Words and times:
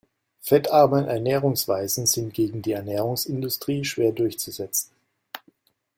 Fettarme 0.39 1.05
Ernährungsweisen 1.05 2.07
sind 2.07 2.33
gegen 2.33 2.63
die 2.63 2.71
Ernährungsindustrie 2.71 3.85
schwer 3.85 4.11
durchzusetzen. 4.11 4.89